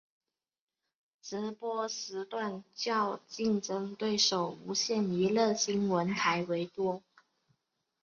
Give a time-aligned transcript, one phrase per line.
[1.21, 7.03] 直播时段较竞争对手无线娱乐新闻台为多。